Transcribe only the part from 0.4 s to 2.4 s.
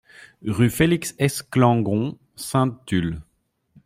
Rue Felix Esclangon,